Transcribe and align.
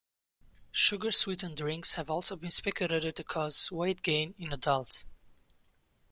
Sugar-sweetened 0.71 1.57
drinks 1.57 1.93
have 1.93 2.09
also 2.09 2.35
been 2.35 2.49
speculated 2.49 3.15
to 3.15 3.23
cause 3.23 3.71
weight 3.71 4.01
gain 4.01 4.33
in 4.39 4.51
adults. 4.51 5.05